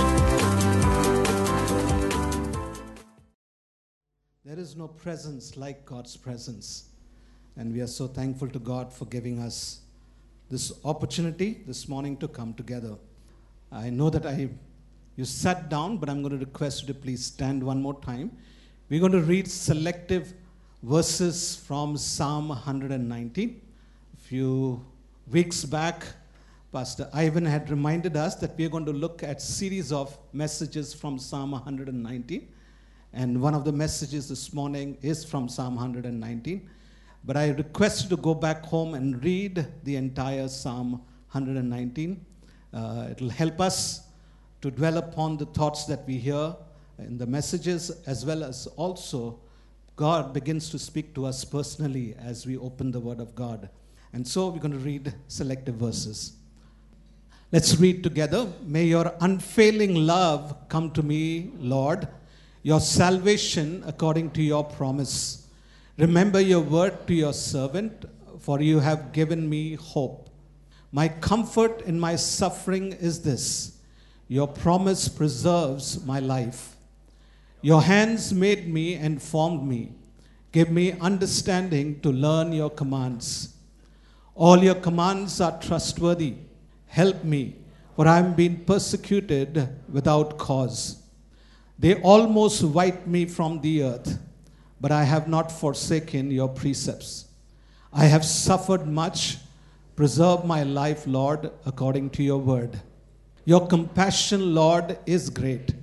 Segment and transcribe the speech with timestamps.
[4.73, 6.85] Is no presence like God's presence.
[7.57, 9.81] And we are so thankful to God for giving us
[10.49, 12.95] this opportunity this morning to come together.
[13.71, 14.49] I know that I
[15.17, 18.31] you sat down, but I'm going to request you to please stand one more time.
[18.89, 20.33] We're going to read selective
[20.83, 23.61] verses from Psalm 119.
[24.15, 24.83] A few
[25.31, 26.07] weeks back,
[26.73, 30.95] Pastor Ivan had reminded us that we are going to look at series of messages
[30.95, 32.49] from Psalm 119.
[33.15, 36.69] And one of the messages this morning is from Psalm 119.
[37.25, 40.93] But I request you to go back home and read the entire Psalm
[41.33, 42.25] 119.
[42.73, 44.09] Uh, it'll help us
[44.63, 46.57] to dwell upon the thoughts that we hear
[46.99, 49.39] in the messages, as well as also
[49.97, 53.69] God begins to speak to us personally as we open the Word of God.
[54.13, 56.33] And so we're going to read selective verses.
[57.51, 58.51] Let's read together.
[58.65, 62.09] May your unfailing love come to me, Lord,
[62.63, 65.49] your salvation according to your promise.
[65.99, 68.05] Remember your word to your servant,
[68.39, 70.31] for you have given me hope.
[70.93, 73.79] My comfort in my suffering is this
[74.29, 76.77] your promise preserves my life.
[77.61, 79.93] Your hands made me and formed me.
[80.53, 83.55] Give me understanding to learn your commands.
[84.35, 86.35] All your commands are trustworthy.
[86.87, 87.57] Help me,
[87.95, 91.02] for I am being persecuted without cause.
[91.83, 94.21] They almost wiped me from the earth,
[94.81, 97.27] but I have not forsaken your precepts.
[97.93, 99.39] I have suffered much.
[99.97, 102.81] Preserve my life, Lord, according to your word.
[103.45, 105.75] Your compassion, Lord, is great.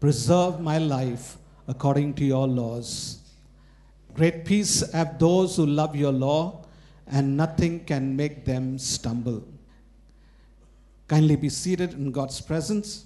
[0.00, 1.36] Preserve my life
[1.68, 3.20] according to your laws.
[4.14, 6.64] Great peace have those who love your law,
[7.06, 9.44] and nothing can make them stumble.
[11.08, 13.04] Kindly be seated in God's presence.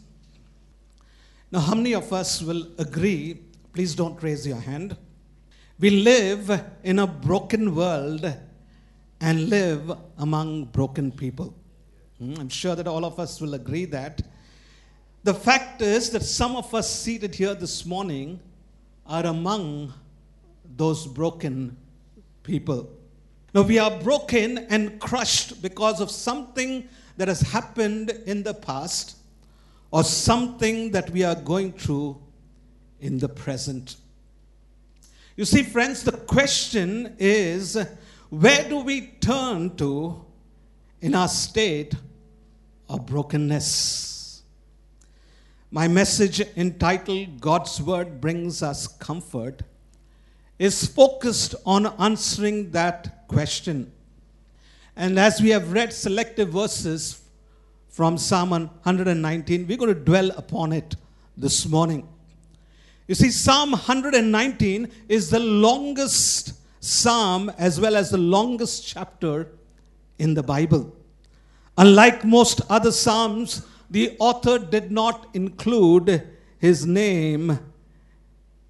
[1.53, 3.41] Now, how many of us will agree?
[3.73, 4.97] Please don't raise your hand.
[5.79, 6.51] We live
[6.83, 8.35] in a broken world
[9.21, 11.55] and live among broken people.
[12.19, 14.23] Hmm, I'm sure that all of us will agree that.
[15.23, 18.41] The fact is that some of us seated here this morning
[19.07, 19.93] are among
[20.77, 21.77] those broken
[22.43, 22.91] people.
[23.55, 29.17] Now, we are broken and crushed because of something that has happened in the past
[29.91, 32.21] or something that we are going through
[33.01, 33.97] in the present.
[35.37, 37.77] You see, friends, the question is
[38.31, 40.25] where do we turn to
[41.01, 41.95] in our state
[42.89, 44.43] of brokenness?
[45.71, 49.63] My message entitled God's Word Brings Us Comfort
[50.59, 53.93] is focused on answering that question.
[54.97, 57.23] And as we have read selective verses
[57.97, 59.67] from Psalm 119.
[59.67, 60.97] We're going to dwell upon it
[61.35, 62.07] this morning.
[63.09, 69.49] You see, Psalm 119 is the longest psalm as well as the longest chapter
[70.19, 70.95] in the Bible.
[71.79, 76.23] Unlike most other psalms, the author did not include
[76.59, 77.59] his name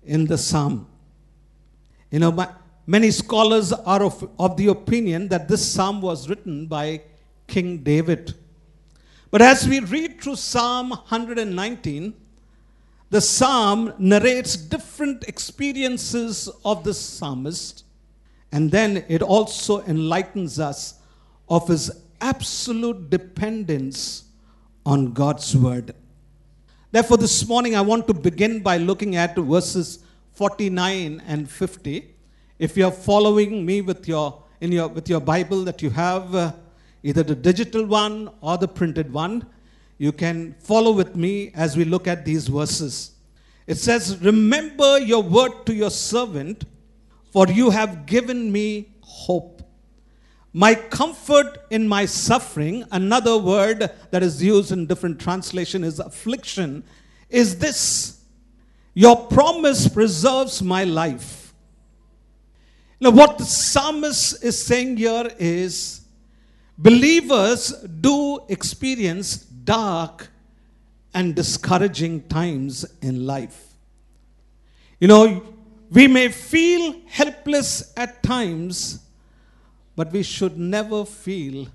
[0.04, 0.86] in the psalm.
[2.12, 2.46] You know,
[2.86, 7.02] many scholars are of, of the opinion that this psalm was written by
[7.48, 8.36] King David.
[9.30, 12.14] But as we read through Psalm 119,
[13.10, 17.84] the psalm narrates different experiences of the psalmist,
[18.52, 20.94] and then it also enlightens us
[21.48, 24.24] of his absolute dependence
[24.84, 25.94] on God's word.
[26.92, 30.00] Therefore, this morning I want to begin by looking at verses
[30.34, 32.14] 49 and 50.
[32.58, 36.34] If you are following me with your in your with your Bible that you have.
[36.34, 36.52] Uh,
[37.06, 39.46] either the digital one or the printed one.
[39.96, 43.12] You can follow with me as we look at these verses.
[43.68, 46.64] It says, Remember your word to your servant,
[47.30, 49.62] for you have given me hope.
[50.52, 56.82] My comfort in my suffering, another word that is used in different translation is affliction,
[57.30, 58.20] is this
[58.94, 61.54] Your promise preserves my life.
[63.00, 66.05] Now, what the psalmist is saying here is
[66.78, 70.28] Believers do experience dark
[71.14, 73.74] and discouraging times in life.
[75.00, 75.42] You know,
[75.90, 79.00] We may feel helpless at times,
[79.94, 81.68] but we should never feel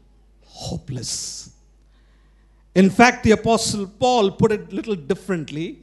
[0.46, 1.52] hopeless.
[2.76, 5.80] In fact, the Apostle Paul put it a little differently.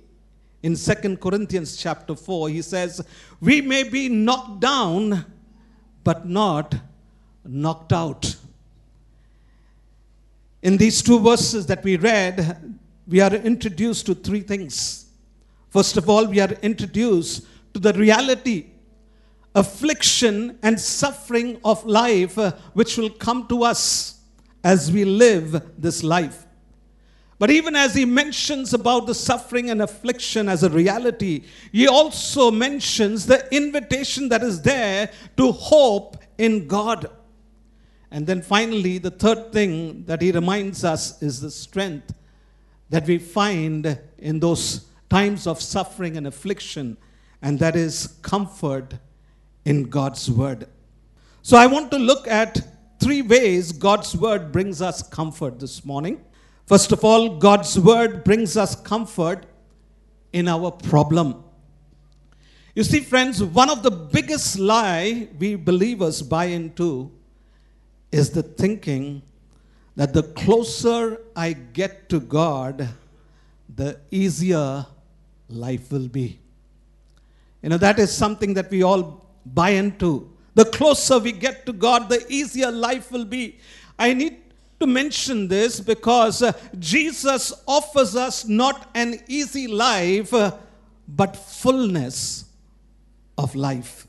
[0.63, 3.01] In 2 Corinthians chapter 4, he says,
[3.41, 5.25] We may be knocked down,
[6.05, 6.75] but not
[7.45, 8.37] knocked out.
[10.63, 15.07] In these two verses that we read, we are introduced to three things.
[15.71, 18.67] First of all, we are introduced to the reality,
[19.55, 24.21] affliction, and suffering of life uh, which will come to us
[24.65, 26.47] as we live this life.
[27.39, 32.51] But even as he mentions about the suffering and affliction as a reality, he also
[32.51, 37.09] mentions the invitation that is there to hope in God.
[38.11, 42.15] And then finally, the third thing that he reminds us is the strength
[42.91, 46.97] that we find in those times of suffering and affliction,
[47.43, 48.95] and that is comfort
[49.65, 50.67] in God's word.
[51.43, 52.61] So I want to look at
[52.99, 56.25] three ways God's word brings us comfort this morning.
[56.67, 59.47] First of all, God's word brings us comfort
[60.33, 61.45] in our problem.
[62.75, 67.11] You see, friends, one of the biggest lie we believers buy into
[68.11, 69.23] is the thinking
[69.97, 72.89] that the closer I get to God,
[73.75, 74.87] the easier
[75.49, 76.39] life will be.
[77.63, 80.31] You know, that is something that we all buy into.
[80.55, 83.59] The closer we get to God, the easier life will be.
[83.99, 84.39] I need
[84.81, 90.57] to mention this because uh, Jesus offers us not an easy life, uh,
[91.07, 92.45] but fullness
[93.37, 94.08] of life.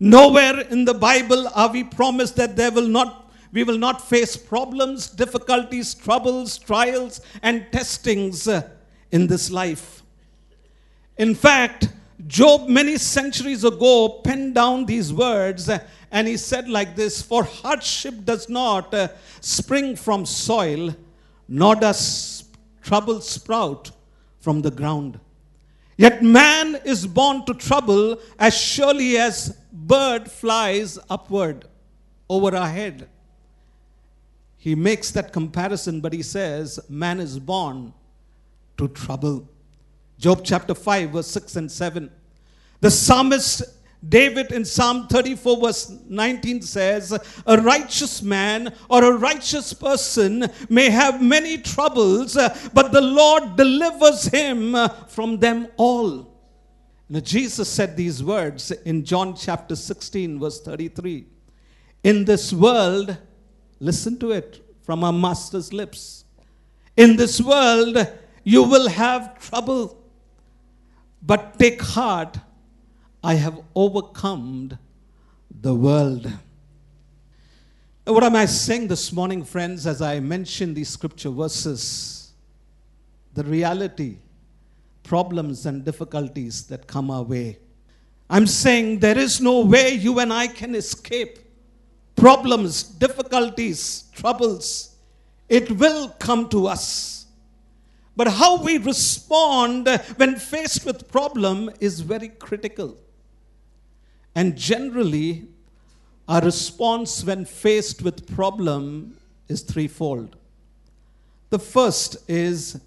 [0.00, 3.20] Nowhere in the Bible are we promised that there will not
[3.52, 8.68] we will not face problems, difficulties, troubles, trials, and testings uh,
[9.12, 10.02] in this life.
[11.16, 11.88] In fact,
[12.26, 15.78] Job, many centuries ago, penned down these words uh,
[16.10, 19.08] and he said like this For hardship does not uh,
[19.40, 20.96] spring from soil,
[21.46, 22.44] nor does
[22.82, 23.92] trouble sprout
[24.40, 25.20] from the ground.
[25.96, 31.66] Yet man is born to trouble as surely as bird flies upward
[32.28, 33.08] over our head.
[34.56, 37.92] He makes that comparison, but he says, Man is born
[38.78, 39.48] to trouble.
[40.18, 42.10] Job chapter 5, verse 6 and 7.
[42.80, 43.62] The psalmist
[44.08, 47.16] David in Psalm 34, verse 19 says,
[47.46, 52.34] A righteous man or a righteous person may have many troubles,
[52.74, 54.76] but the Lord delivers him
[55.08, 56.33] from them all.
[57.14, 61.24] Now, Jesus said these words in John chapter 16, verse 33.
[62.02, 63.16] In this world,
[63.84, 66.24] Listen to it from our master's lips.
[66.96, 67.98] In this world,
[68.42, 70.02] you will have trouble,
[71.20, 72.38] but take heart,
[73.22, 74.78] I have overcome
[75.50, 76.32] the world.
[78.04, 82.32] What am I saying this morning, friends, as I mention these scripture verses?
[83.32, 84.16] The reality,
[85.04, 87.58] problems, and difficulties that come our way.
[88.28, 91.38] I'm saying there is no way you and I can escape
[92.16, 94.96] problems, difficulties, troubles,
[95.48, 97.26] it will come to us.
[98.16, 102.96] But how we respond when faced with problem is very critical.
[104.34, 105.48] And generally,
[106.28, 109.18] our response when faced with problem
[109.48, 110.36] is threefold.
[111.50, 112.80] The first is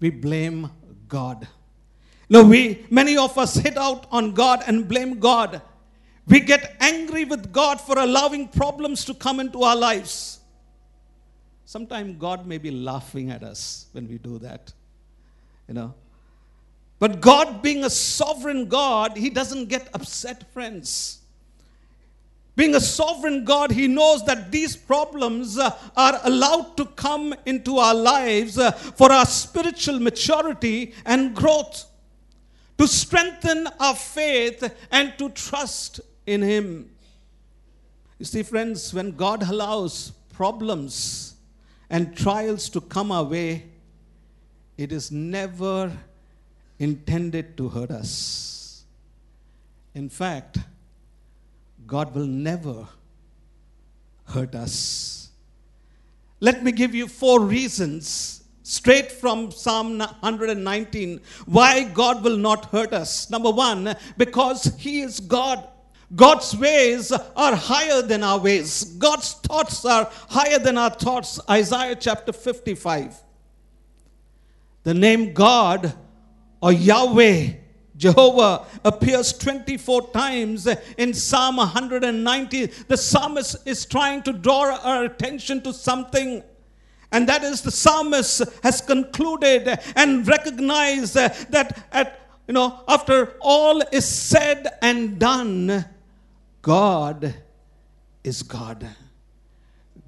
[0.00, 0.70] we blame
[1.08, 1.48] God.
[2.28, 5.62] Now we many of us hit out on God and blame God
[6.28, 10.40] we get angry with God for allowing problems to come into our lives.
[11.64, 14.72] Sometimes God may be laughing at us when we do that.
[15.66, 15.94] You know.
[16.98, 21.20] But God, being a sovereign God, He doesn't get upset, friends.
[22.58, 27.78] Being a sovereign God, He knows that these problems uh, are allowed to come into
[27.78, 31.84] our lives uh, for our spiritual maturity and growth,
[32.76, 36.90] to strengthen our faith and to trust in Him.
[38.18, 41.36] You see, friends, when God allows problems
[41.88, 43.66] and trials to come our way,
[44.76, 45.96] it is never
[46.80, 48.82] intended to hurt us.
[49.94, 50.58] In fact,
[51.88, 52.86] God will never
[54.26, 55.30] hurt us.
[56.38, 62.92] Let me give you four reasons straight from Psalm 119 why God will not hurt
[62.92, 63.30] us.
[63.30, 65.66] Number one, because He is God.
[66.14, 68.84] God's ways are higher than our ways.
[68.84, 71.40] God's thoughts are higher than our thoughts.
[71.48, 73.16] Isaiah chapter 55.
[74.82, 75.94] The name God
[76.60, 77.52] or Yahweh
[77.98, 82.66] Jehovah appears 24 times in Psalm 190.
[82.66, 86.42] The psalmist is trying to draw our attention to something.
[87.10, 93.82] And that is the psalmist has concluded and recognized that at you know after all
[93.92, 95.84] is said and done,
[96.62, 97.34] God
[98.22, 98.86] is God.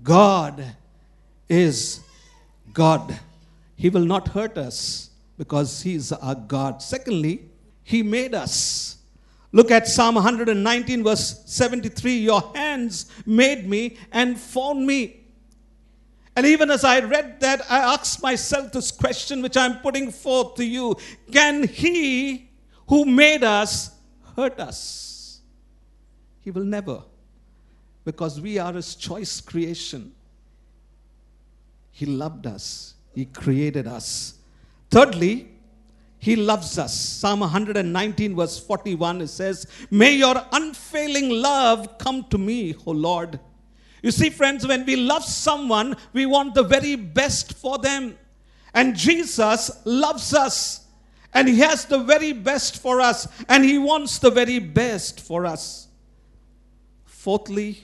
[0.02, 0.64] God
[1.48, 2.00] is
[2.72, 3.18] God.
[3.76, 6.82] He will not hurt us because He is our God.
[6.82, 7.49] Secondly,
[7.90, 8.98] He made us.
[9.50, 15.24] Look at Psalm 119, verse 73 Your hands made me and formed me.
[16.36, 20.54] And even as I read that, I asked myself this question, which I'm putting forth
[20.54, 20.96] to you
[21.32, 22.48] Can He
[22.86, 23.90] who made us
[24.36, 25.40] hurt us?
[26.42, 27.02] He will never,
[28.04, 30.12] because we are His choice creation.
[31.90, 34.34] He loved us, He created us.
[34.92, 35.49] Thirdly,
[36.20, 36.94] He loves us.
[36.94, 43.40] Psalm 119, verse 41, it says, May your unfailing love come to me, O Lord.
[44.02, 48.18] You see, friends, when we love someone, we want the very best for them.
[48.74, 50.86] And Jesus loves us.
[51.32, 53.26] And He has the very best for us.
[53.48, 55.88] And He wants the very best for us.
[57.06, 57.82] Fourthly,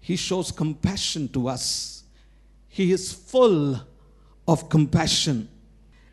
[0.00, 2.04] He shows compassion to us.
[2.68, 3.78] He is full
[4.48, 5.50] of compassion.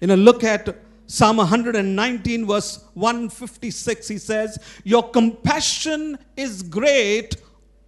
[0.02, 0.76] You know, look at
[1.10, 4.08] Psalm 119, verse 156.
[4.08, 7.36] He says, Your compassion is great,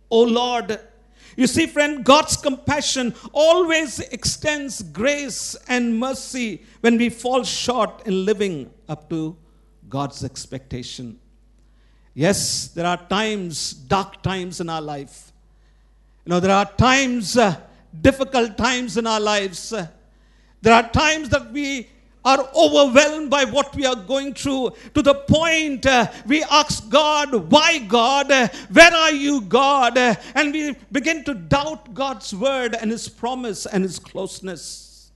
[0.10, 0.80] O Lord.
[1.38, 8.26] You see, friend, God's compassion always extends grace and mercy when we fall short in
[8.26, 9.38] living up to
[9.88, 11.20] God's expectation.
[12.16, 15.32] Yes, there are times, dark times in our life.
[16.26, 17.56] You know, there are times, uh,
[18.02, 19.74] difficult times in our lives.
[19.74, 19.86] Uh,
[20.64, 21.91] there are times that we
[22.24, 27.34] are overwhelmed by what we are going through to the point uh, we ask God,
[27.52, 28.30] Why God?
[28.72, 29.98] Where are you, God?
[29.98, 35.12] And we begin to doubt God's word and His promise and His closeness.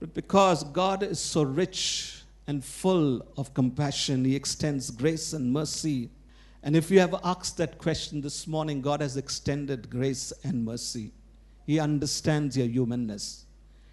[0.00, 6.10] But because God is so rich and full of compassion, He extends grace and mercy.
[6.62, 11.12] And if you have asked that question this morning, God has extended grace and mercy.
[11.66, 13.44] He understands your humanness.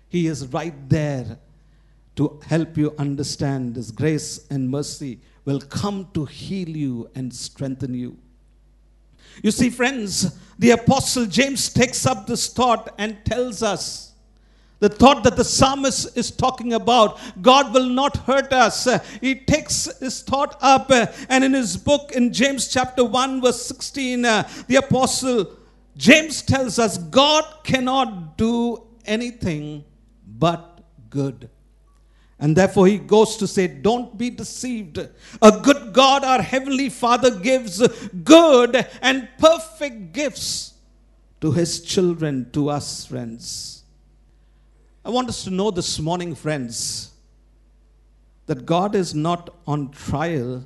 [0.10, 1.40] He is right there
[2.16, 7.94] to help you understand His grace and mercy will come to heal you and strengthen
[7.94, 8.18] you.
[9.44, 14.14] You see, friends, the Apostle James takes up this thought and tells us
[14.80, 18.88] the thought that the psalmist is talking about God will not hurt us.
[19.22, 24.26] He takes his thought up, and in his book, in James chapter 1, verse 16,
[24.26, 25.52] uh, the Apostle
[25.98, 29.86] James tells us God cannot do anything
[30.28, 31.50] but good.
[32.38, 34.98] And therefore, he goes to say, Don't be deceived.
[35.42, 37.86] A good God, our Heavenly Father, gives
[38.24, 40.74] good and perfect gifts
[41.40, 43.84] to his children, to us, friends.
[45.06, 47.14] I want us to know this morning, friends,
[48.48, 50.66] that God is not on trial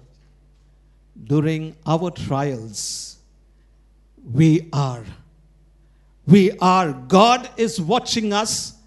[1.23, 3.17] during our trials.
[4.23, 5.03] We are.
[6.25, 6.93] We are.
[6.93, 8.78] God is watching us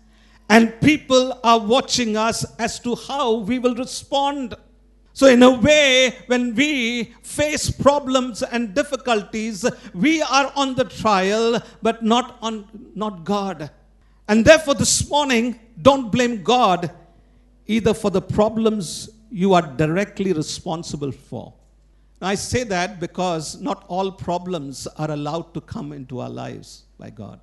[0.53, 4.55] and people are watching us as to how we will respond.
[5.15, 11.59] So, in a way, when we face problems and difficulties, we are on the trial,
[11.81, 13.71] but not on not God.
[14.29, 16.91] And therefore, this morning, don't blame God
[17.67, 21.55] either for the problems you are directly responsible for.
[22.21, 27.09] I say that because not all problems are allowed to come into our lives by
[27.09, 27.41] God.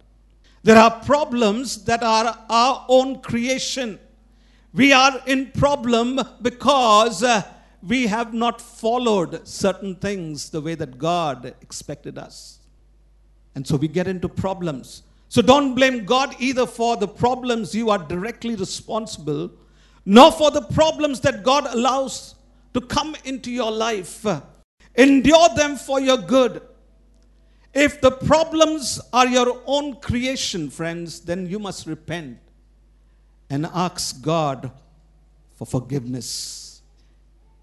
[0.64, 4.00] There are problems that are our own creation.
[4.74, 7.44] We are in problem because uh,
[7.82, 12.60] we have not followed certain things the way that God expected us.
[13.56, 15.04] And so we get into problems.
[15.30, 19.52] So don't blame God either for the problems you are directly responsible,
[20.06, 22.36] nor for the problems that God allows
[22.74, 24.26] to come into your life.
[24.96, 26.62] Endure them for your good.
[27.74, 32.40] If the problems are your own creation, friends, then you must repent
[33.50, 34.72] and ask God
[35.56, 36.82] for forgiveness.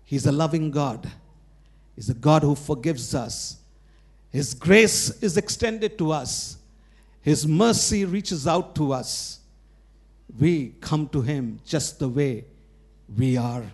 [0.04, 1.10] He's a loving God,
[1.94, 3.56] He's a God who forgives us.
[4.30, 6.58] His grace is extended to us,
[7.22, 9.40] His mercy reaches out to us.
[10.38, 12.44] We come to Him just the way
[13.16, 13.64] we are.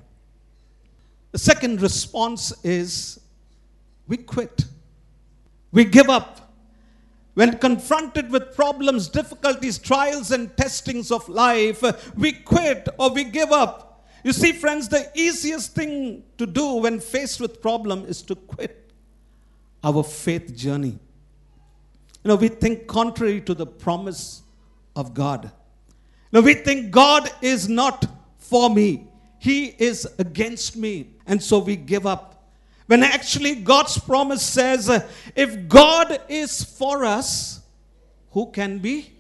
[1.32, 3.18] The second response is
[4.06, 4.66] we quit.
[5.72, 6.38] We give up.
[7.34, 11.82] When confronted with problems, difficulties, trials, and testings of life,
[12.14, 14.06] we quit or we give up.
[14.22, 18.92] You see, friends, the easiest thing to do when faced with problem is to quit
[19.82, 20.98] our faith journey.
[22.22, 24.42] You know, we think contrary to the promise
[24.94, 25.44] of God.
[25.44, 25.50] You
[26.32, 28.06] know, we think God is not
[28.38, 31.08] for me, He is against me.
[31.26, 32.31] And so we give up.
[32.92, 34.90] When actually God's promise says,
[35.34, 37.62] if God is for us,
[38.32, 39.14] who can be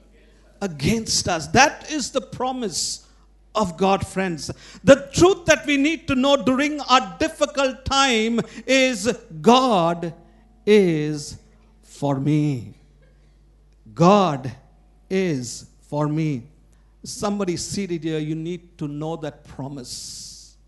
[0.60, 1.46] against us?
[1.46, 3.08] That is the promise
[3.54, 4.50] of God, friends.
[4.84, 9.10] The truth that we need to know during our difficult time is
[9.40, 10.12] God
[10.66, 11.38] is
[11.82, 12.74] for me.
[13.94, 14.52] God
[15.08, 16.42] is for me.
[17.04, 20.58] Somebody seated here, you need to know that promise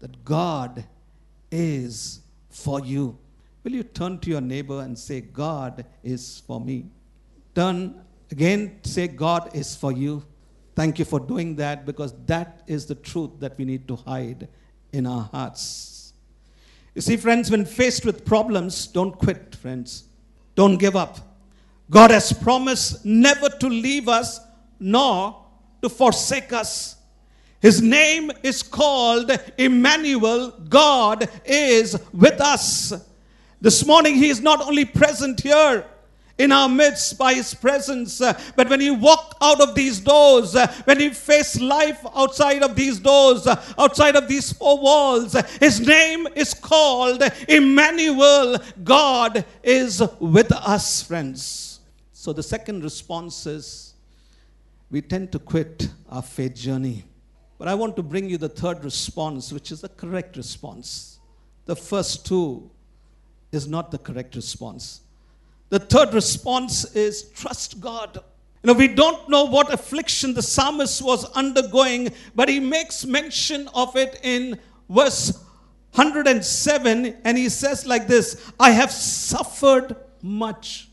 [0.00, 0.82] that God
[1.52, 2.22] is
[2.58, 3.18] for you.
[3.64, 6.86] Will you turn to your neighbor and say, God is for me?
[7.54, 8.00] Turn
[8.30, 10.24] again, say, God is for you.
[10.74, 14.48] Thank you for doing that because that is the truth that we need to hide
[14.92, 16.12] in our hearts.
[16.94, 20.04] You see, friends, when faced with problems, don't quit, friends.
[20.54, 21.18] Don't give up.
[21.90, 24.40] God has promised never to leave us
[24.78, 25.44] nor
[25.82, 26.96] to forsake us.
[27.60, 30.50] His name is called Emmanuel.
[30.68, 32.92] God is with us.
[33.60, 35.84] This morning, He is not only present here
[36.38, 40.54] in our midst by His presence, uh, but when you walk out of these doors,
[40.54, 45.32] uh, when you face life outside of these doors, uh, outside of these four walls,
[45.58, 48.58] His name is called Emmanuel.
[48.84, 51.80] God is with us, friends.
[52.12, 53.94] So the second response is
[54.92, 57.04] we tend to quit our faith journey.
[57.58, 61.18] But I want to bring you the third response, which is the correct response.
[61.66, 62.70] The first two
[63.50, 65.00] is not the correct response.
[65.70, 68.22] The third response is trust God.
[68.62, 73.68] You know, we don't know what affliction the psalmist was undergoing, but he makes mention
[73.74, 75.44] of it in verse
[75.94, 80.88] 107, and he says like this I have suffered much.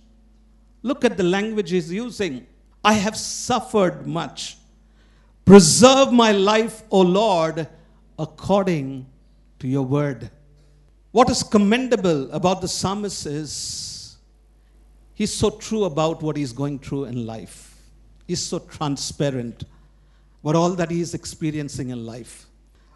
[0.83, 2.45] Look at the language he's using.
[2.83, 4.57] I have suffered much.
[5.45, 7.67] Preserve my life, O Lord,
[8.17, 9.05] according
[9.59, 10.31] to your word.
[11.11, 14.17] What is commendable about the psalmist is
[15.13, 17.77] he's so true about what he's going through in life.
[18.27, 19.65] He's so transparent
[20.41, 22.47] about all that he's experiencing in life.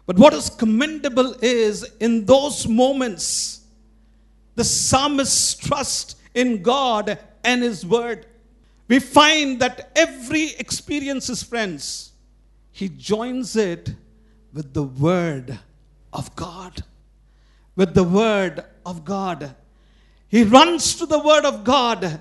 [0.06, 3.60] But what is commendable is in those moments,
[4.56, 8.26] the psalmist's trust in God and his word.
[8.88, 12.09] We find that every experience, his friends,
[12.80, 13.94] he joins it
[14.52, 15.58] with the word
[16.12, 16.82] of God
[17.80, 19.54] with the word of God.
[20.28, 22.20] He runs to the word of God.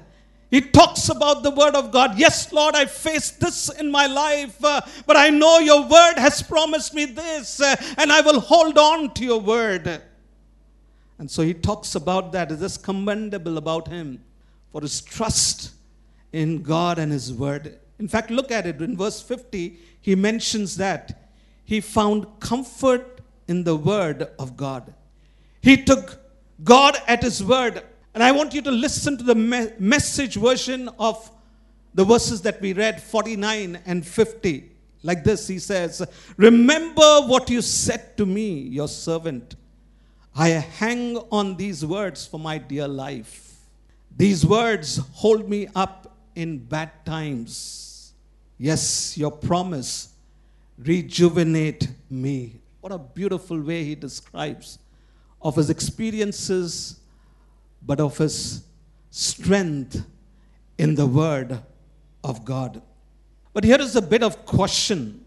[0.50, 2.17] He talks about the word of God.
[2.17, 6.41] Yes, Lord, I faced this in my life, uh, but I know your word has
[6.41, 10.02] promised me this, uh, and I will hold on to your word.
[11.17, 12.54] And so he talks about that.
[12.54, 14.24] It is commendable about him
[14.72, 15.72] for his trust
[16.32, 17.80] in God and his word.
[17.99, 21.31] In fact, look at it in verse 50, he mentions that
[21.65, 24.93] he found comfort in the word of God.
[25.62, 26.19] He took
[26.63, 27.83] God at His word.
[28.13, 31.29] And I want you to listen to the me- message version of
[31.93, 34.71] the verses that we read 49 and 50.
[35.03, 36.01] Like this, he says,
[36.38, 39.55] Remember what you said to me, your servant.
[40.35, 43.57] I hang on these words for my dear life.
[44.15, 47.88] These words hold me up in bad times.
[48.60, 50.10] Yes, your promise
[50.78, 52.62] rejuvenate me.
[52.82, 54.78] What a beautiful way he describes
[55.41, 57.00] of his experiences,
[57.82, 58.63] but of his
[59.10, 60.06] strength
[60.78, 61.60] in the Word
[62.24, 62.82] of God.
[63.54, 65.26] But here is a bit of question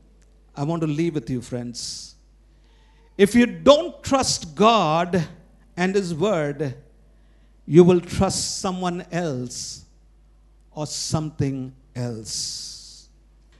[0.55, 2.15] I want to leave with you, friends.
[3.17, 5.27] If you don't trust God
[5.77, 6.75] and His Word,
[7.67, 9.85] you will trust someone else
[10.73, 12.82] or something else.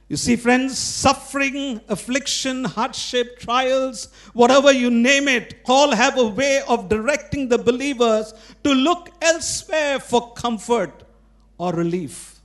[0.09, 6.61] You see, friends, suffering, affliction, hardship, trials, whatever you name it, all have a way
[6.67, 11.03] of directing the believers to look elsewhere for comfort
[11.57, 12.41] or relief.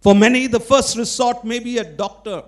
[0.00, 2.44] For many, the first resort may be a doctor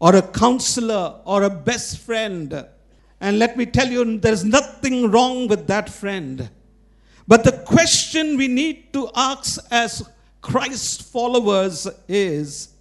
[0.00, 2.66] or a counselor or a best friend.
[3.20, 6.50] And let me tell you, there's nothing wrong with that friend.
[7.26, 10.08] But the question we need to ask as
[10.42, 12.75] Christ followers is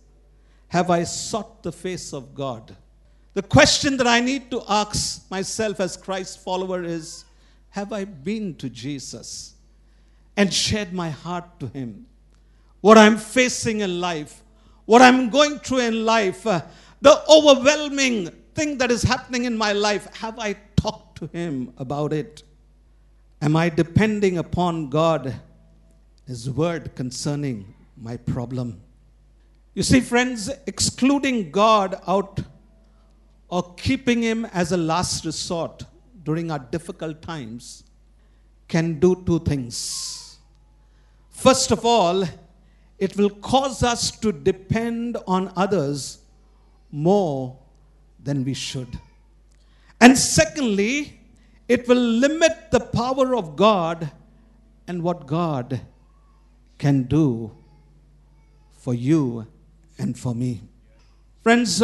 [0.76, 2.76] have I sought the face of God?
[3.34, 7.24] The question that I need to ask myself as Christ's follower is
[7.70, 9.54] Have I been to Jesus
[10.36, 12.08] and shared my heart to Him?
[12.82, 14.44] What I'm facing in life,
[14.84, 16.60] what I'm going through in life, uh,
[17.00, 22.12] the overwhelming thing that is happening in my life, have I talked to Him about
[22.12, 22.44] it?
[23.42, 25.36] Am I depending upon God,
[26.28, 28.82] His word concerning my problem?
[29.76, 32.40] You see, friends, excluding God out
[33.50, 35.84] or keeping Him as a last resort
[36.24, 37.84] during our difficult times
[38.70, 40.40] can do two things.
[41.30, 42.24] First of all,
[43.00, 46.20] it will cause us to depend on others
[46.90, 47.60] more
[48.24, 48.98] than we should.
[50.00, 51.20] And secondly,
[51.68, 54.10] it will limit the power of God
[54.88, 55.82] and what God
[56.78, 57.52] can do
[58.72, 59.48] for you
[59.98, 60.62] and for me.
[61.44, 61.84] Friends,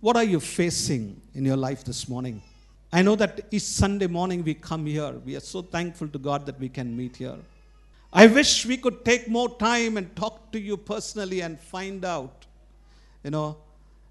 [0.00, 2.42] what are you facing in your life this morning?
[2.92, 5.12] I know that each Sunday morning we come here.
[5.24, 7.38] We are so thankful to God that we can meet here.
[8.12, 12.44] I wish we could take more time and talk to you personally and find out,
[13.24, 13.56] you know,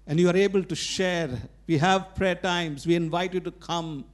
[0.06, 1.30] and you are able to share.
[1.68, 2.86] We have prayer times.
[2.86, 4.04] We invite you to come.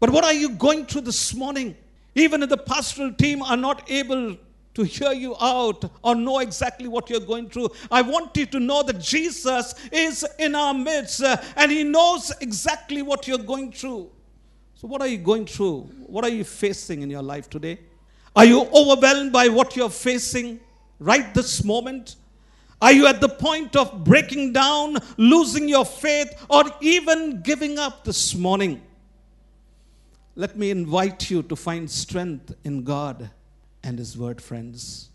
[0.00, 1.76] But what are you going through this morning?
[2.16, 4.36] Even if the pastoral team are not able
[4.74, 7.68] to hear you out or know exactly what you're going through.
[7.90, 12.32] I want you to know that Jesus is in our midst uh, and He knows
[12.40, 14.10] exactly what you're going through.
[14.74, 15.82] So, what are you going through?
[16.06, 17.78] What are you facing in your life today?
[18.36, 20.58] Are you overwhelmed by what you're facing
[20.98, 22.16] right this moment?
[22.82, 28.04] Are you at the point of breaking down, losing your faith, or even giving up
[28.04, 28.82] this morning?
[30.34, 33.30] Let me invite you to find strength in God
[33.84, 35.10] and His Word, friends.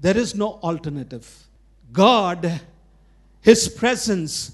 [0.00, 1.46] There is no alternative.
[1.92, 2.60] God,
[3.40, 4.52] His presence,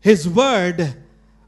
[0.00, 0.96] His Word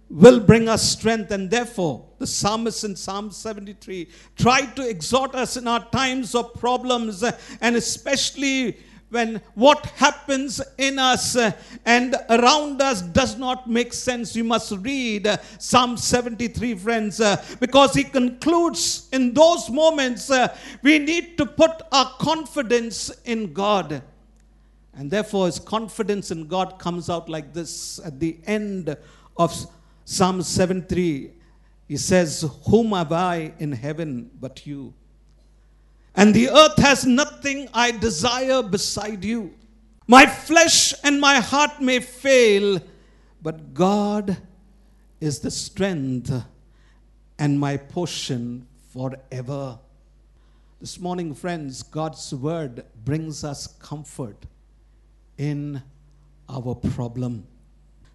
[0.09, 5.57] will bring us strength, and therefore, the psalmist in Psalm 73 tried to exhort us
[5.57, 7.25] in our times of problems,
[7.61, 8.79] and especially
[9.11, 11.37] when what happens in us
[11.85, 14.35] and around us does not make sense.
[14.35, 20.57] You must read uh, Psalm 73, friends, uh, because he concludes in those moments uh,
[20.83, 24.03] we need to put our confidence in God.
[24.95, 28.97] And therefore, his confidence in God comes out like this at the end
[29.37, 29.55] of
[30.05, 31.33] Psalm 73.
[31.87, 34.95] He says, Whom have I in heaven but you?
[36.17, 39.55] And the earth has nothing I desire beside you.
[40.09, 42.81] My flesh and my heart may fail,
[43.43, 44.39] but God
[45.21, 46.33] is the strength
[47.39, 49.79] and my portion forever.
[50.81, 54.47] This morning, friends, God's word brings us comfort
[55.37, 55.83] in
[56.49, 57.47] our problem.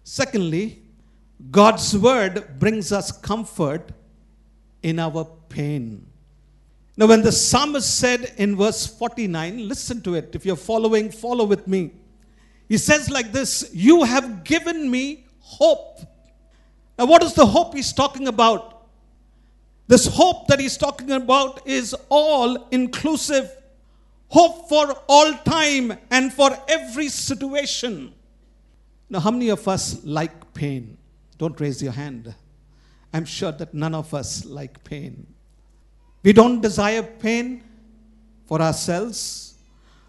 [0.02, 0.82] Secondly,
[1.50, 3.92] God's word brings us comfort
[4.82, 6.06] in our pain.
[6.96, 10.34] Now, when the psalmist said in verse 49, listen to it.
[10.34, 11.92] If you're following, follow with me.
[12.68, 16.00] He says like this You have given me hope.
[16.98, 18.86] Now, what is the hope he's talking about?
[19.88, 23.50] This hope that he's talking about is all inclusive
[24.28, 28.14] hope for all time and for every situation.
[29.10, 30.96] Now, how many of us like pain?
[31.36, 32.34] Don't raise your hand.
[33.12, 35.26] I'm sure that none of us like pain.
[36.22, 37.62] We don't desire pain
[38.46, 39.54] for ourselves,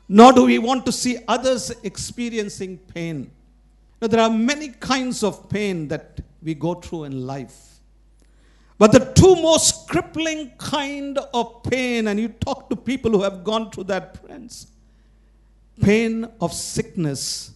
[0.07, 3.31] nor do we want to see others experiencing pain.
[4.01, 7.79] Now, there are many kinds of pain that we go through in life.
[8.77, 13.43] But the two most crippling kind of pain, and you talk to people who have
[13.43, 14.67] gone through that, friends
[15.81, 17.51] pain of sickness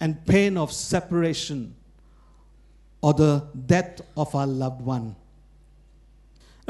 [0.00, 1.74] and pain of separation
[3.02, 5.14] or the death of our loved one.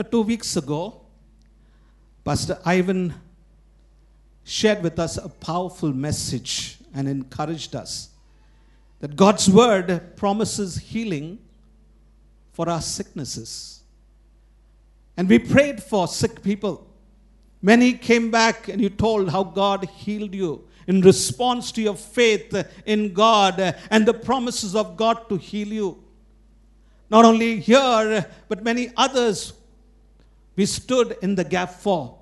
[0.02, 1.02] Two weeks ago,
[2.24, 3.12] Pastor Ivan
[4.44, 8.10] shared with us a powerful message and encouraged us
[9.00, 11.38] that God's word promises healing
[12.52, 13.82] for our sicknesses.
[15.16, 16.86] And we prayed for sick people.
[17.62, 22.54] Many came back and you told how God healed you in response to your faith
[22.86, 26.04] in God and the promises of God to heal you.
[27.10, 29.52] Not only here, but many others
[30.56, 32.18] we stood in the gap for.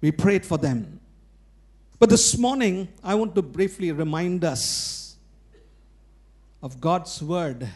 [0.00, 1.00] We prayed for them.
[1.98, 5.16] But this morning, I want to briefly remind us
[6.62, 7.68] of God's word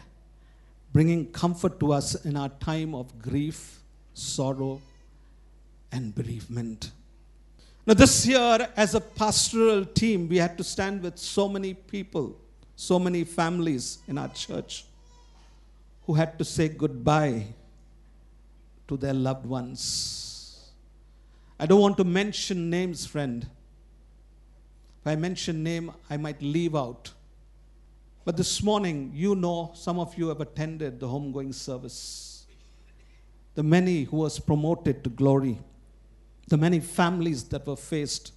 [0.91, 3.79] bringing comfort to us in our time of grief,
[4.13, 4.81] sorrow,
[5.91, 6.91] and bereavement.
[7.85, 12.35] Now, this year, as a pastoral team, we had to stand with so many people,
[12.75, 14.85] so many families in our church
[16.05, 17.45] who had to say goodbye
[18.89, 20.71] to their loved ones.
[21.59, 23.47] I don't want to mention names, friend.
[25.01, 27.13] If I mention name, I might leave out.
[28.25, 32.45] But this morning, you know, some of you have attended the homegoing service.
[33.55, 35.59] The many who was promoted to glory,
[36.47, 38.33] the many families that were faced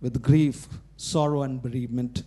[0.00, 2.22] with grief, sorrow, and bereavement.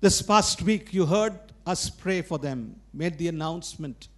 [0.00, 4.08] This past week, you heard us pray for them, made the announcement.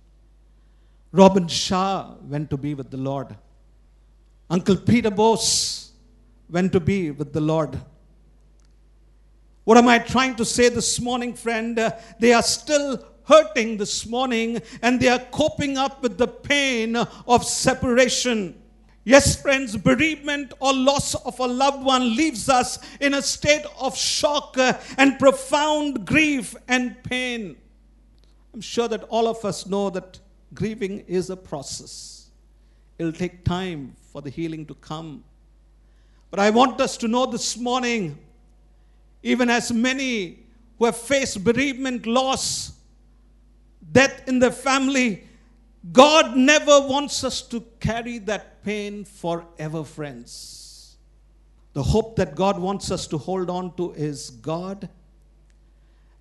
[1.17, 3.35] Robin Shah went to be with the Lord.
[4.51, 5.93] Uncle Peter Bose
[6.51, 7.79] went to be with the Lord.
[9.65, 11.93] What am I trying to say this morning, friend?
[12.21, 17.45] They are still hurting this morning and they are coping up with the pain of
[17.45, 18.63] separation.
[19.05, 23.97] Yes, friends, bereavement or loss of a loved one leaves us in a state of
[23.97, 24.57] shock
[24.99, 27.57] and profound grief and pain.
[28.53, 30.21] I'm sure that all of us know that
[30.57, 32.31] grieving is a process.
[32.99, 35.23] It'll take time for the healing to come.
[36.31, 38.19] But I want us to know this morning
[39.23, 40.39] even as many
[40.79, 42.73] who have faced bereavement, loss,
[43.91, 45.25] death in their family,
[45.93, 50.97] God never wants us to carry that pain forever, friends.
[51.73, 54.89] The hope that God wants us to hold on to is God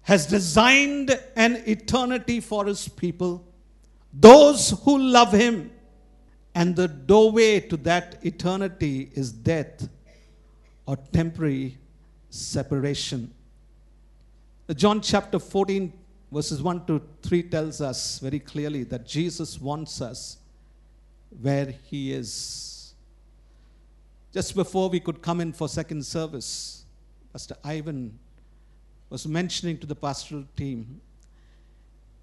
[0.01, 3.43] has designed an eternity for his people,
[4.19, 5.71] those who love him.
[6.53, 9.89] And the doorway to that eternity is death
[10.85, 11.77] or temporary
[12.29, 13.33] separation.
[14.73, 15.91] John chapter 14,
[16.31, 20.37] verses 1 to 3 tells us very clearly that Jesus wants us
[21.41, 22.93] where He is.
[24.33, 26.85] Just before we could come in for second service,
[27.31, 28.17] Pastor Ivan
[29.09, 31.01] was mentioning to the pastoral team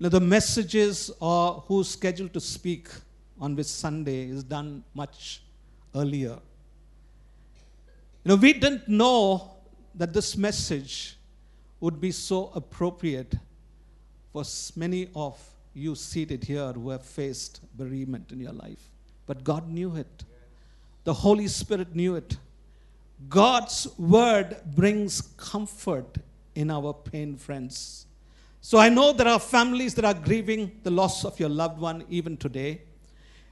[0.01, 2.89] know, the messages or who's scheduled to speak
[3.41, 5.43] on which Sunday is done much
[5.95, 6.39] earlier.
[8.25, 9.53] You know, we didn't know
[9.95, 11.17] that this message
[11.81, 13.35] would be so appropriate
[14.33, 14.45] for
[14.77, 15.39] many of
[15.75, 18.91] you seated here who have faced bereavement in your life.
[19.27, 20.25] But God knew it.
[21.05, 22.37] The Holy Spirit knew it.
[23.29, 26.17] God's word brings comfort
[26.55, 28.07] in our pain, friends.
[28.65, 32.05] So I know there are families that are grieving the loss of your loved one
[32.09, 32.83] even today.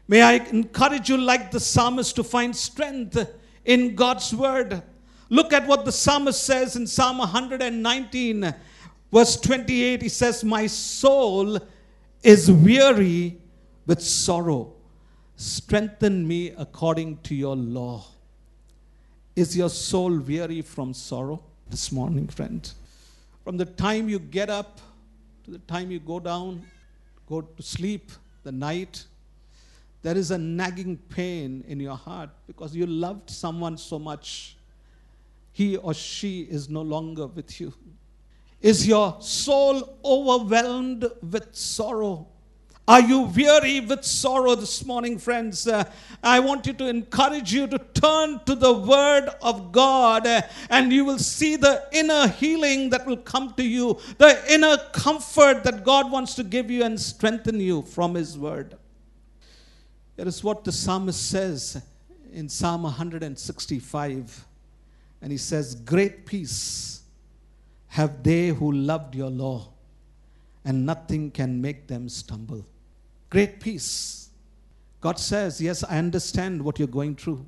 [0.06, 3.18] May I encourage you, like the psalmist, to find strength
[3.64, 4.80] in God's word.
[5.28, 8.54] Look at what the psalmist says in Psalm 119,
[9.12, 10.02] verse 28.
[10.02, 11.58] He says, My soul
[12.22, 13.36] is weary
[13.86, 14.74] with sorrow.
[15.34, 18.04] Strengthen me according to your law.
[19.34, 22.72] Is your soul weary from sorrow this morning, friend?
[23.42, 24.80] From the time you get up
[25.50, 26.62] to the time you go down,
[27.28, 28.12] go to sleep,
[28.44, 29.04] the night,
[30.02, 34.56] there is a nagging pain in your heart because you loved someone so much
[35.52, 37.72] he or she is no longer with you?
[38.62, 42.28] Is your soul overwhelmed with sorrow?
[42.90, 45.68] Are you weary with sorrow this morning, friends?
[45.68, 45.84] Uh,
[46.24, 50.92] I want you to encourage you to turn to the Word of God uh, and
[50.92, 55.84] you will see the inner healing that will come to you, the inner comfort that
[55.84, 58.76] God wants to give you and strengthen you from His Word.
[60.16, 61.80] That is what the psalmist says
[62.32, 64.46] in Psalm 165.
[65.22, 67.02] And he says, Great peace
[67.86, 69.68] have they who loved your law,
[70.64, 72.66] and nothing can make them stumble.
[73.30, 74.28] Great peace.
[75.00, 77.46] God says, Yes, I understand what you're going through.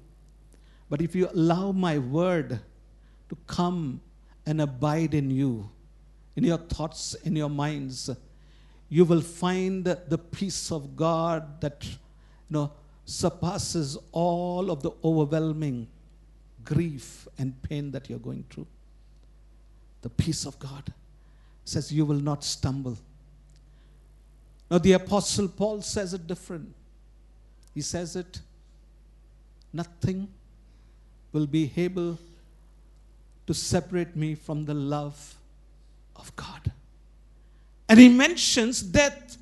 [0.89, 2.61] But if you allow my word
[3.29, 4.01] to come
[4.47, 5.69] and abide in you,
[6.37, 8.11] in your thoughts, in your minds,
[8.89, 11.97] you will find the peace of God that you
[12.51, 12.73] know,
[13.05, 15.89] surpasses all of the overwhelming
[16.65, 18.67] grief and pain that you're going through.
[20.03, 20.93] The peace of God
[21.65, 22.99] says you will not stumble.
[24.73, 26.75] Now, the Apostle Paul says it different.
[27.75, 28.41] He says it,
[29.71, 30.29] nothing
[31.31, 32.19] will be able
[33.47, 35.35] to separate me from the love
[36.17, 36.73] of God.
[37.87, 39.37] And he mentions death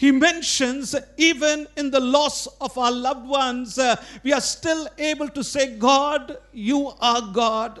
[0.00, 5.28] he mentions even in the loss of our loved ones, uh, we are still able
[5.28, 7.80] to say, God, you are God.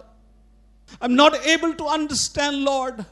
[1.00, 3.06] I'm not able to understand, Lord,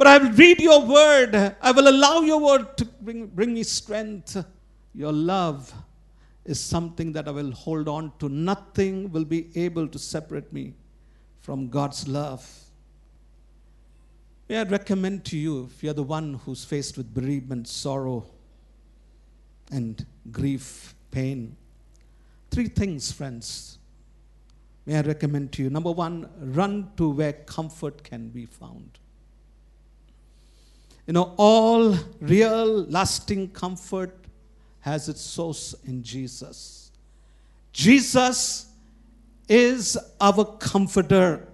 [0.00, 1.34] but I will read your word.
[1.60, 4.42] I will allow your word to bring, bring me strength.
[4.94, 5.74] Your love
[6.42, 8.30] is something that I will hold on to.
[8.30, 10.72] Nothing will be able to separate me
[11.42, 12.50] from God's love.
[14.48, 18.24] May I recommend to you, if you're the one who's faced with bereavement, sorrow,
[19.70, 21.54] and grief, pain,
[22.50, 23.76] three things, friends.
[24.86, 25.68] May I recommend to you?
[25.68, 28.98] Number one, run to where comfort can be found.
[31.10, 34.14] You know, all real lasting comfort
[34.78, 36.92] has its source in Jesus.
[37.72, 38.68] Jesus
[39.48, 41.48] is our comforter.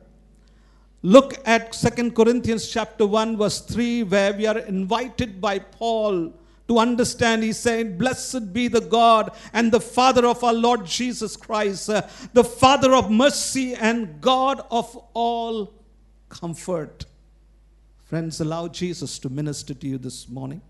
[1.00, 6.34] Look at Second Corinthians chapter 1 verse 3 where we are invited by Paul
[6.68, 11.34] to understand he's saying blessed be the God and the father of our Lord Jesus
[11.34, 15.72] Christ the father of mercy and God of all
[16.28, 17.06] comfort.
[18.06, 20.62] Friends allow Jesus to minister to you this morning.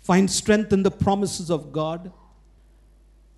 [0.00, 2.12] Find strength in the promises of God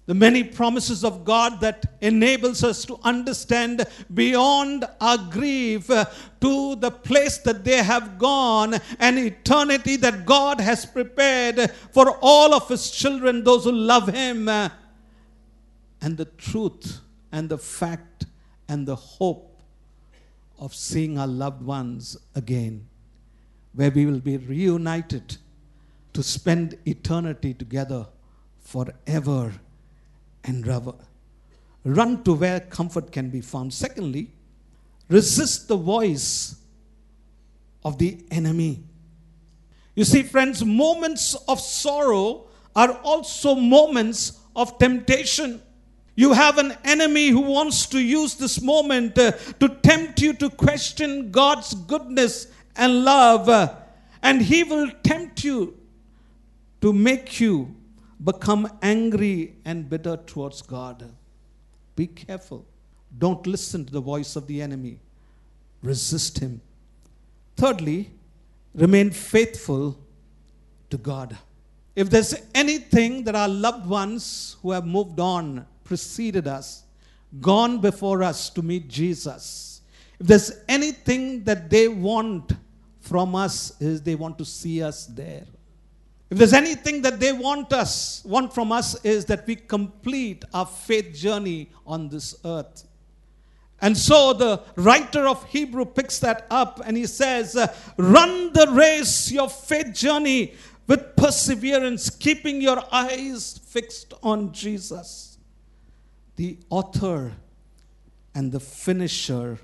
[0.07, 6.05] the many promises of God that enables us to understand beyond our grief uh,
[6.41, 12.55] to the place that they have gone an eternity that God has prepared for all
[12.55, 14.71] of his children those who love him and
[16.01, 17.01] the truth
[17.33, 18.27] and the fact
[18.69, 19.56] and the hope
[20.59, 22.87] of seeing our loved ones again
[23.75, 25.37] where we will be reunited
[26.13, 28.07] to spend eternity together
[28.61, 29.53] forever
[30.45, 30.67] and
[31.85, 33.73] run to where comfort can be found.
[33.73, 34.31] Secondly,
[35.09, 36.57] resist the voice
[37.85, 38.83] of the enemy.
[39.95, 45.61] You see, friends, moments of sorrow are also moments of temptation.
[46.17, 50.49] You have an enemy who wants to use this moment uh, to tempt you to
[50.49, 53.51] question God's goodness and love.
[53.51, 53.75] Uh,
[54.23, 55.77] and he will tempt you
[56.81, 57.75] to make you
[58.25, 61.05] become angry and bitter towards God.
[61.95, 62.65] Be careful.
[63.19, 64.99] Don't listen to the voice of the enemy.
[65.83, 66.63] Resist him.
[67.57, 68.11] Thirdly,
[68.75, 69.99] remain faithful
[70.89, 71.37] to God.
[71.95, 76.85] If there's anything that our loved ones who have moved on, preceded us,
[77.41, 79.67] gone before us to meet Jesus,
[80.19, 82.53] if there's anything that they want
[83.01, 85.45] from us, is they want to see us there.
[86.31, 90.67] If there's anything that they want us, want from us is that we complete our
[90.67, 92.85] faith journey on this earth.
[93.81, 98.67] And so the writer of Hebrew picks that up and he says, uh, Run the
[98.71, 100.55] race, your faith journey,
[100.87, 105.36] with perseverance, keeping your eyes fixed on Jesus,
[106.37, 107.33] the author
[108.35, 109.59] and the finisher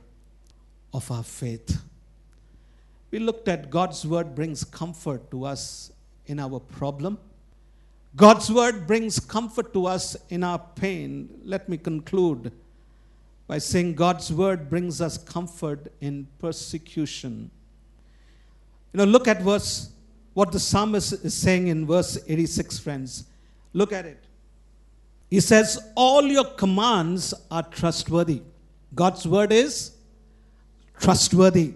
[0.93, 1.83] of our faith.
[3.11, 5.93] We looked at God's word brings comfort to us
[6.27, 7.19] in our problem.
[8.17, 11.29] God's word brings comfort to us in our pain.
[11.45, 12.53] Let me conclude
[13.47, 17.51] by saying God's word brings us comfort in persecution.
[18.93, 19.91] You know, look at verse,
[20.33, 23.25] what the psalmist is saying in verse 86, friends.
[23.75, 24.25] Look at it.
[25.33, 28.43] He says, All your commands are trustworthy.
[28.95, 29.93] God's word is
[31.01, 31.73] trustworthy.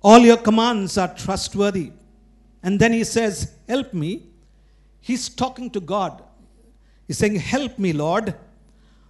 [0.00, 1.90] All your commands are trustworthy.
[2.62, 4.28] And then he says, Help me.
[5.00, 6.22] He's talking to God.
[7.08, 8.32] He's saying, Help me, Lord.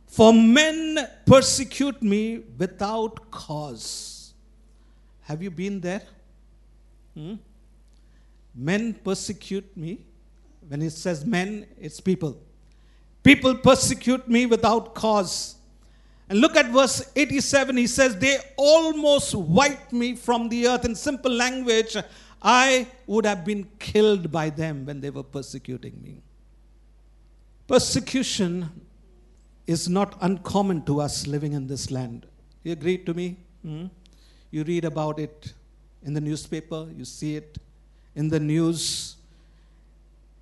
[0.07, 4.33] For men persecute me without cause.
[5.25, 6.01] Have you been there?
[7.13, 7.35] Hmm?
[8.55, 9.99] Men persecute me.
[10.69, 12.41] When it says men, it's people.
[13.25, 15.57] People persecute me without cause.
[16.29, 17.77] And look at verse 87.
[17.77, 20.85] He says, They almost wiped me from the earth.
[20.85, 21.97] In simple language,
[22.41, 26.21] I would have been killed by them when they were persecuting me.
[27.67, 28.71] Persecution
[29.67, 32.27] is not uncommon to us living in this land.
[32.63, 33.37] You agree to me?
[33.63, 33.87] Hmm?
[34.51, 35.55] You read about it
[36.03, 37.57] in the newspaper, you see it
[38.15, 39.17] in the news.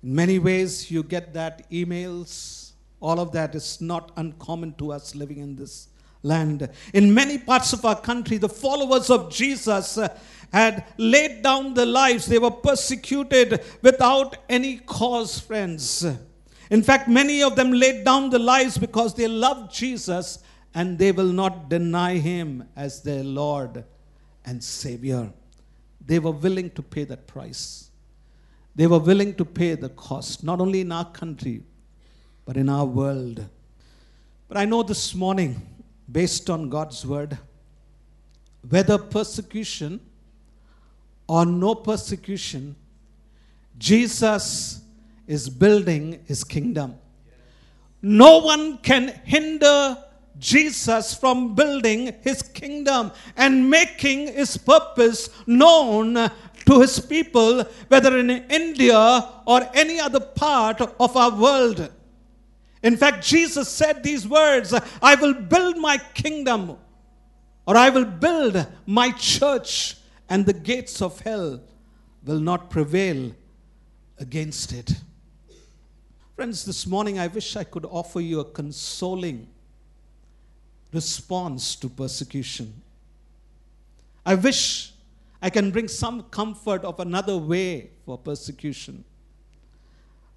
[0.03, 2.62] In many ways, you get that emails.
[3.03, 5.89] All of that is not uncommon to us living in this
[6.21, 6.69] land.
[6.93, 10.07] In many parts of our country, the followers of Jesus uh,
[10.53, 12.25] had laid down their lives.
[12.25, 16.07] They were persecuted without any cause, friends.
[16.71, 20.39] In fact, many of them laid down their lives because they loved Jesus
[20.73, 23.83] and they will not deny him as their Lord
[24.45, 25.29] and Savior.
[26.05, 27.89] They were willing to pay that price.
[28.75, 31.63] They were willing to pay the cost, not only in our country,
[32.45, 33.45] but in our world.
[34.47, 35.61] But I know this morning,
[36.11, 37.37] based on God's word,
[38.67, 39.99] whether persecution
[41.27, 42.75] or no persecution,
[43.77, 44.81] Jesus
[45.27, 46.95] is building his kingdom.
[48.01, 49.97] No one can hinder
[50.37, 56.29] Jesus from building his kingdom and making his purpose known
[56.65, 61.89] to his people, whether in India or any other part of our world.
[62.83, 66.77] In fact, Jesus said these words I will build my kingdom,
[67.65, 69.97] or I will build my church,
[70.29, 71.61] and the gates of hell
[72.25, 73.33] will not prevail
[74.19, 74.93] against it.
[76.35, 79.47] Friends, this morning I wish I could offer you a consoling
[80.91, 82.81] response to persecution.
[84.25, 84.91] I wish
[85.41, 89.03] I can bring some comfort of another way for persecution.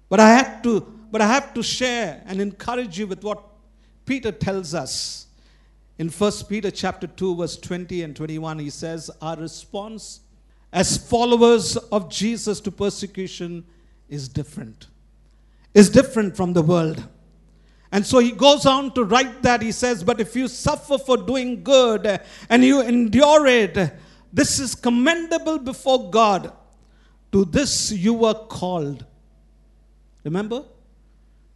[0.09, 3.43] But I have to, but I have to share and encourage you with what
[4.05, 5.27] Peter tells us.
[5.97, 10.21] In 1 Peter chapter 2, verse 20 and 21, he says, Our response
[10.71, 13.65] as followers of Jesus to persecution
[14.09, 14.87] is different.
[15.73, 17.03] Is different from the world.
[17.91, 19.61] And so he goes on to write that.
[19.61, 23.93] He says, But if you suffer for doing good and you endure it,
[24.31, 26.51] this is commendable before God.
[27.31, 29.05] To this you were called.
[30.23, 30.65] Remember?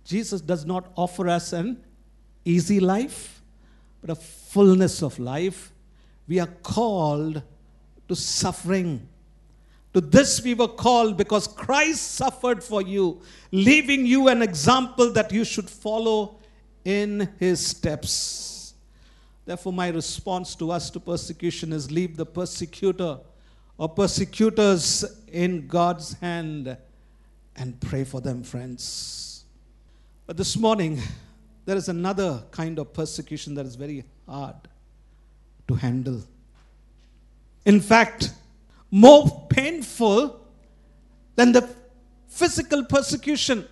[0.05, 1.83] Jesus does not offer us an
[2.43, 3.41] easy life,
[4.01, 5.71] but a fullness of life.
[6.27, 7.43] We are called
[8.07, 9.07] to suffering.
[9.93, 13.21] To this we were called because Christ suffered for you,
[13.51, 16.39] leaving you an example that you should follow
[16.85, 18.73] in his steps.
[19.45, 23.19] Therefore, my response to us to persecution is leave the persecutor
[23.77, 26.77] or persecutors in God's hand
[27.55, 29.30] and pray for them, friends.
[30.31, 30.97] But this morning,
[31.65, 34.55] there is another kind of persecution that is very hard
[35.67, 36.23] to handle.
[37.65, 38.31] In fact,
[38.89, 40.39] more painful
[41.35, 41.69] than the
[42.29, 43.67] physical persecution.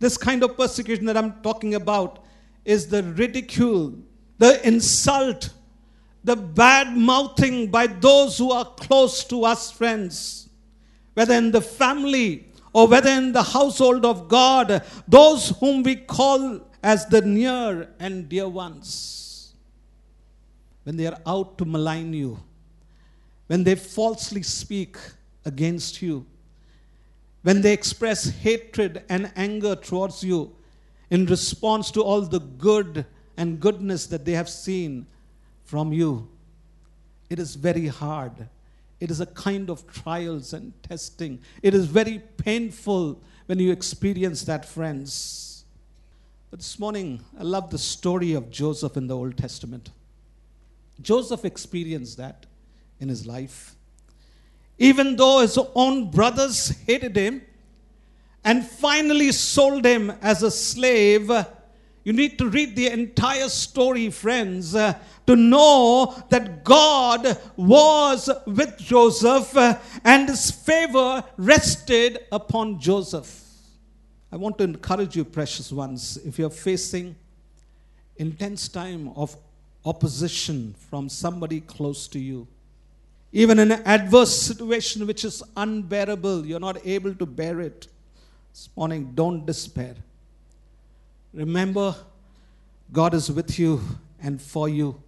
[0.00, 2.24] This kind of persecution that I'm talking about
[2.64, 3.94] is the ridicule,
[4.38, 5.50] the insult,
[6.24, 10.48] the bad mouthing by those who are close to us, friends,
[11.14, 16.60] whether in the family or whether in the household of God, those whom we call
[16.82, 19.54] as the near and dear ones.
[20.84, 22.38] When they are out to malign you,
[23.46, 24.96] when they falsely speak
[25.44, 26.24] against you,
[27.42, 30.54] when they express hatred and anger towards you
[31.10, 33.06] in response to all the good
[33.36, 35.06] and goodness that they have seen
[35.64, 36.28] from you,
[37.30, 38.48] it is very hard.
[39.00, 41.40] It is a kind of trials and testing.
[41.62, 45.64] It is very painful when you experience that, friends.
[46.50, 49.90] But this morning, I love the story of Joseph in the Old Testament.
[51.00, 52.46] Joseph experienced that
[52.98, 53.76] in his life.
[54.78, 57.42] Even though his own brothers hated him
[58.44, 61.30] and finally sold him as a slave,
[62.04, 64.74] you need to read the entire story, friends,
[65.28, 69.54] to know that God was with Joseph
[70.02, 73.44] and his favor rested upon Joseph.
[74.32, 77.14] I want to encourage you, precious ones, if you're facing
[78.16, 79.36] intense time of
[79.84, 82.48] opposition from somebody close to you,
[83.30, 87.86] even in an adverse situation which is unbearable, you're not able to bear it.
[88.50, 89.94] This morning, don't despair.
[91.34, 91.94] Remember,
[92.90, 93.82] God is with you
[94.22, 95.02] and for you.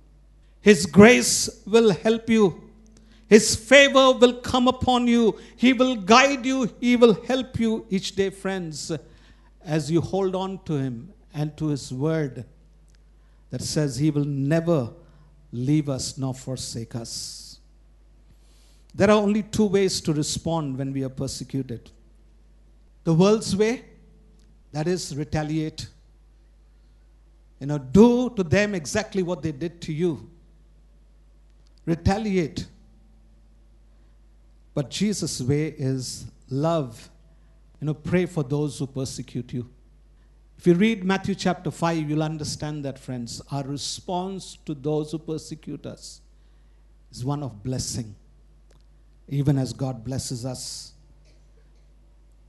[0.61, 2.71] His grace will help you.
[3.29, 5.39] His favor will come upon you.
[5.57, 6.71] He will guide you.
[6.81, 8.93] He will help you each day, friends,
[9.65, 12.45] as you hold on to Him and to His word
[13.51, 14.91] that says He will never
[15.53, 17.59] leave us nor forsake us.
[18.95, 21.91] There are only two ways to respond when we are persecuted
[23.05, 23.85] the world's way,
[24.73, 25.89] that is, retaliate.
[27.59, 30.30] You know, do to them exactly what they did to you.
[31.87, 32.67] Retaliate.
[34.75, 37.11] But Jesus' way is love.
[37.81, 39.69] You know, pray for those who persecute you.
[40.59, 43.41] If you read Matthew chapter 5, you'll understand that, friends.
[43.51, 46.21] Our response to those who persecute us
[47.11, 48.15] is one of blessing
[49.31, 50.93] even as God blesses us.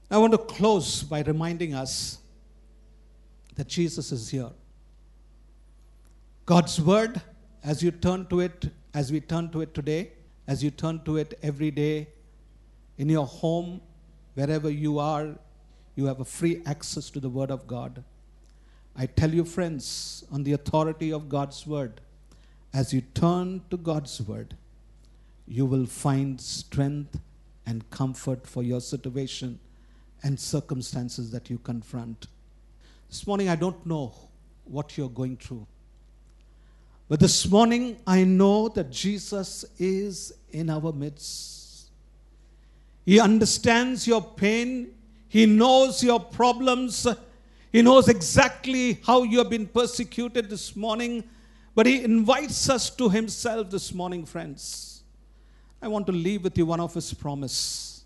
[0.10, 2.18] I want to close by reminding us
[3.56, 4.50] that Jesus is here.
[6.46, 7.22] God's word,
[7.64, 10.12] as you turn to it, as we turn to it today,
[10.48, 12.08] as you turn to it every day,
[12.98, 13.82] in your home,
[14.34, 15.36] wherever you are,
[15.96, 18.04] you have a free access to the word of God.
[18.96, 22.02] I tell you, friends, on the authority of God's word,
[22.74, 24.56] as you turn to God's word,
[25.48, 27.20] you will find strength
[27.66, 29.60] and comfort for your situation
[30.24, 32.28] and circumstances that you confront.
[33.10, 34.14] This morning, I don't know
[34.66, 35.68] what you're going through.
[37.12, 41.90] But this morning, I know that Jesus is in our midst.
[43.06, 44.94] He understands your pain,
[45.28, 47.06] He knows your problems,
[47.74, 51.26] He knows exactly how you have been persecuted this morning.
[51.76, 55.04] But He invites us to Himself this morning, friends.
[55.82, 58.06] I want to leave with you one of his promise.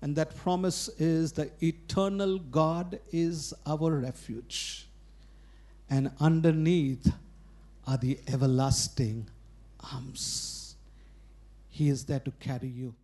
[0.00, 4.88] And that promise is the eternal God is our refuge.
[5.88, 7.06] And underneath
[7.86, 9.28] are the everlasting
[9.92, 10.76] arms.
[11.68, 12.94] He is there to carry you.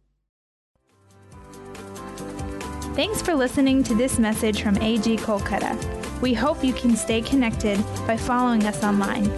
[2.94, 5.76] Thanks for listening to this message from AG Kolkata.
[6.20, 9.30] We hope you can stay connected by following us online.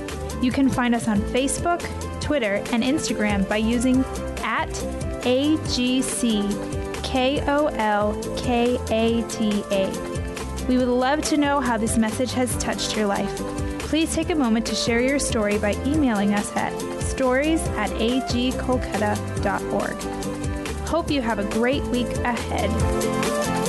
[0.42, 1.80] You can find us on Facebook,
[2.20, 4.02] Twitter, and Instagram by using
[4.42, 4.70] at
[5.20, 6.18] AGCKOLKATA.
[10.68, 13.69] We would love to know how this message has touched your life.
[13.90, 16.70] Please take a moment to share your story by emailing us at
[17.02, 18.88] stories at agkolkata.org.
[20.86, 23.59] Hope you have a great week ahead.